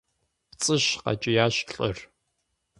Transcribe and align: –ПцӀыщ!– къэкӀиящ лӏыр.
–ПцӀыщ!– 0.51 0.85
къэкӀиящ 1.03 1.55
лӏыр. 1.71 1.97